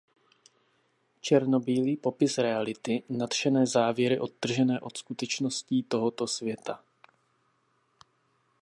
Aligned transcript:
Černobílý 1.21 1.97
popis 1.97 2.37
reality, 2.37 3.03
nadšené 3.09 3.65
závěry 3.65 4.19
odtržené 4.19 4.79
od 4.79 4.97
skutečností 4.97 5.83
tohoto 5.83 6.27
světa. 6.27 6.83